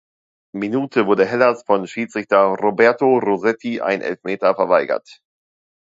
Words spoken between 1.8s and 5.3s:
Schiedsrichter Roberto Rosetti ein Elfmeter verweigert.